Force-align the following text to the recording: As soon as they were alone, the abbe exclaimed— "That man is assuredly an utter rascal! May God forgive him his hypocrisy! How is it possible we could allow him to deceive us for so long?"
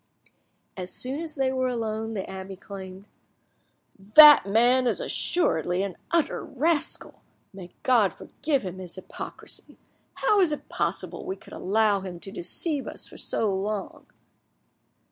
As 0.75 0.89
soon 0.89 1.21
as 1.21 1.35
they 1.35 1.51
were 1.53 1.67
alone, 1.67 2.13
the 2.15 2.27
abbe 2.27 2.55
exclaimed— 2.55 3.05
"That 3.99 4.47
man 4.47 4.87
is 4.87 4.99
assuredly 4.99 5.83
an 5.83 5.95
utter 6.09 6.43
rascal! 6.43 7.21
May 7.53 7.69
God 7.83 8.11
forgive 8.11 8.63
him 8.65 8.79
his 8.79 8.95
hypocrisy! 8.95 9.77
How 10.15 10.39
is 10.39 10.51
it 10.51 10.69
possible 10.69 11.23
we 11.23 11.35
could 11.35 11.53
allow 11.53 11.99
him 11.99 12.19
to 12.21 12.31
deceive 12.31 12.87
us 12.87 13.07
for 13.07 13.17
so 13.17 13.53
long?" 13.53 14.07